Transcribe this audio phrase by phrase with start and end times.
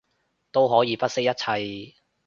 [0.51, 1.95] 都可以不惜一切